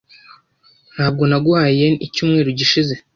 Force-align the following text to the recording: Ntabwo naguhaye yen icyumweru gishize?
Ntabwo 0.95 1.23
naguhaye 1.29 1.71
yen 1.79 1.95
icyumweru 2.05 2.49
gishize? 2.59 2.93